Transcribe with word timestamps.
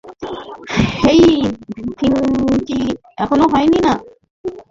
হেই, 1.03 1.23
Finchy, 1.97 2.79
এখনো 3.17 3.45
হয় 3.51 3.67
নি, 3.67 3.79
না? 3.85 3.93